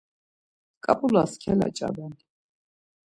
ǩap̌ulas 0.83 1.31
kelaç̌aben. 1.41 2.13